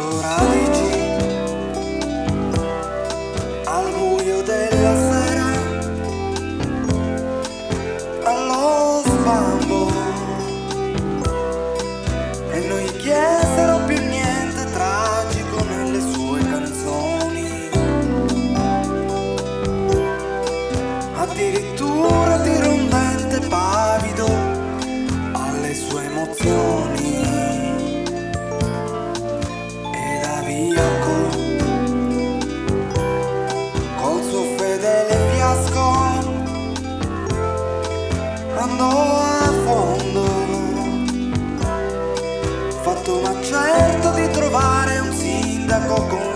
[0.00, 0.69] Naturality
[45.80, 46.29] sindaco con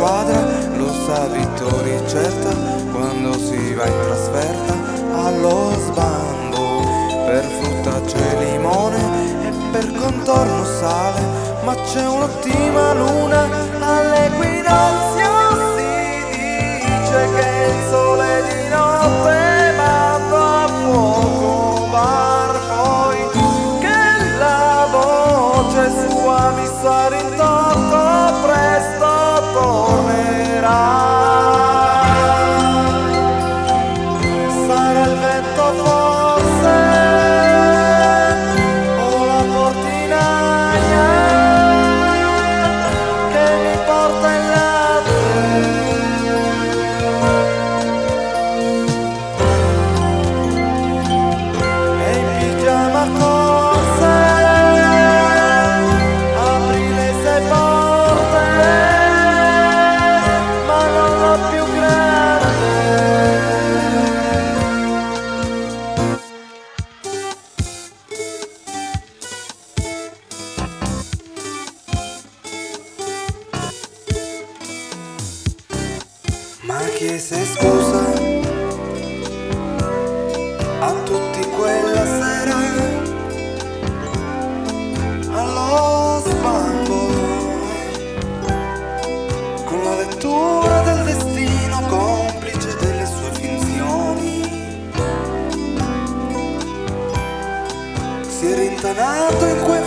[0.00, 0.40] squadra
[0.78, 2.54] lo sa vittoria certa
[2.90, 4.74] quando si va in trasferta
[5.26, 6.80] allo sbando.
[7.26, 11.20] Per frutta c'è limone e per contorno sale,
[11.64, 13.48] ma c'è un'ottima luna
[15.14, 15.19] si
[77.00, 78.12] chiese scusa
[80.80, 82.58] a tutti quella sera.
[85.32, 87.00] Allo sbambo
[89.64, 94.42] con la lettura del destino complice delle sue finzioni
[98.28, 99.82] si è rintanato in quei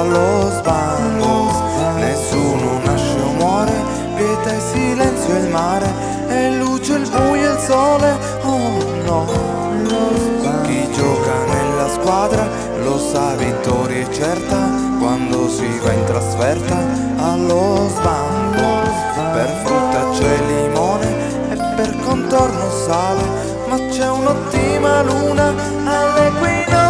[0.00, 1.52] allo sbando.
[1.96, 3.72] Nessuno nasce o muore,
[4.16, 5.88] pietà e silenzio il mare
[6.28, 8.16] e luce il buio e il sole.
[8.42, 9.26] Oh no,
[10.62, 12.48] chi gioca nella squadra
[12.82, 14.56] lo sa vittoria è certa
[14.98, 16.76] quando si va in trasferta
[17.18, 19.08] allo sbando.
[19.32, 23.22] Per frutta c'è limone e per contorno sale,
[23.68, 26.89] ma c'è un'ottima luna alle quinte